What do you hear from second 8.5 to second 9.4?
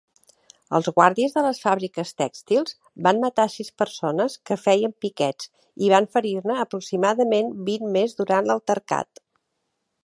l'altercat.